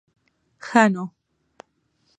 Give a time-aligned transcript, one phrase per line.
[0.65, 1.03] ښه نو.